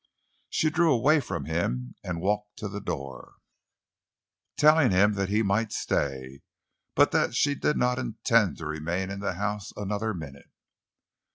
She 0.49 0.71
drew 0.71 0.91
away 0.91 1.19
from 1.19 1.45
him 1.45 1.93
and 2.03 2.21
walked 2.21 2.57
to 2.57 2.67
the 2.67 2.81
door, 2.81 3.35
telling 4.57 4.89
him 4.89 5.13
that 5.13 5.29
he 5.29 5.43
might 5.43 5.71
stay, 5.71 6.41
but 6.95 7.11
that 7.11 7.35
she 7.35 7.53
did 7.53 7.77
not 7.77 7.99
intend 7.99 8.57
to 8.57 8.65
remain 8.65 9.11
in 9.11 9.19
the 9.19 9.33
house 9.35 9.71
another 9.77 10.15
minute. 10.15 10.49